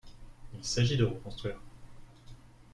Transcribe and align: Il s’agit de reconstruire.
Il 0.55 0.63
s’agit 0.65 0.97
de 0.97 1.03
reconstruire. 1.03 1.59